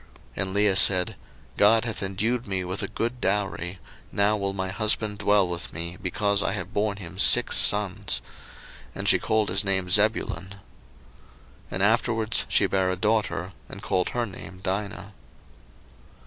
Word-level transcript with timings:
01:030:020 0.01 0.09
And 0.41 0.53
Leah 0.55 0.75
said, 0.75 1.15
God 1.57 1.85
hath 1.85 2.01
endued 2.01 2.47
me 2.47 2.63
with 2.63 2.81
a 2.81 2.87
good 2.87 3.21
dowry; 3.21 3.77
now 4.11 4.35
will 4.35 4.51
my 4.51 4.69
husband 4.71 5.19
dwell 5.19 5.47
with 5.47 5.71
me, 5.71 5.95
because 6.01 6.41
I 6.41 6.53
have 6.53 6.73
born 6.73 6.97
him 6.97 7.19
six 7.19 7.55
sons: 7.55 8.19
and 8.95 9.07
she 9.07 9.19
called 9.19 9.49
his 9.49 9.63
name 9.63 9.91
Zebulun. 9.91 10.53
01:030:021 10.55 10.57
And 11.69 11.83
afterwards 11.83 12.45
she 12.49 12.65
bare 12.65 12.89
a 12.89 12.95
daughter, 12.95 13.53
and 13.69 13.83
called 13.83 14.09
her 14.09 14.25
name 14.25 14.59
Dinah. 14.63 15.13